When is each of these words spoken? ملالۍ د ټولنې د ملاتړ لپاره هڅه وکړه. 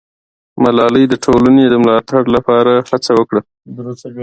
ملالۍ 0.63 1.03
د 1.09 1.13
ټولنې 1.25 1.65
د 1.69 1.75
ملاتړ 1.83 2.21
لپاره 2.35 2.71
هڅه 2.89 3.11
وکړه. 3.17 3.41